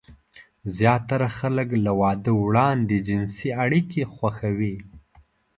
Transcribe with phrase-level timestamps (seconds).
[0.75, 4.75] زياتره خلک له واده وړاندې جنسي اړيکې خوښوي.